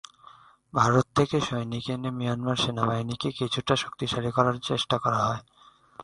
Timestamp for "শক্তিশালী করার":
3.75-4.57